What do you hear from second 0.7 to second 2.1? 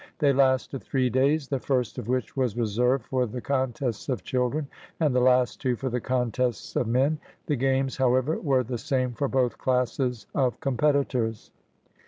three days, the first of